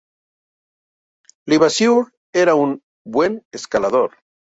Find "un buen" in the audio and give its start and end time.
2.55-3.45